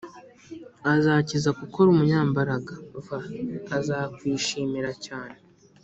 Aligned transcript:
Azakiza 0.93 1.49
kuko 1.59 1.75
ari 1.81 1.89
umunyambaraga 1.93 2.73
v 3.05 3.07
azakwishimira 3.77 4.91
cyane 5.05 5.37